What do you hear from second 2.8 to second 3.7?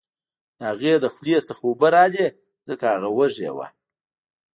هغه وږې وه